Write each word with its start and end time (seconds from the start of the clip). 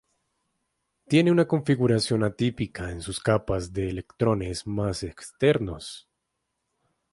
Tiene 1.07 1.31
una 1.31 1.47
configuración 1.47 2.23
atípica 2.23 2.89
en 2.89 3.01
sus 3.03 3.19
capas 3.19 3.71
de 3.71 3.87
electrones 3.91 4.65
más 4.65 5.03
externos. 5.03 6.09